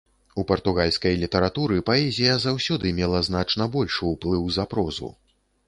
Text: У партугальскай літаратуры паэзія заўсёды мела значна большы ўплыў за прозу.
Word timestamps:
У 0.43 0.43
партугальскай 0.51 1.19
літаратуры 1.23 1.77
паэзія 1.91 2.39
заўсёды 2.47 2.95
мела 3.03 3.23
значна 3.29 3.71
большы 3.79 4.03
ўплыў 4.17 4.51
за 4.59 4.69
прозу. 4.77 5.15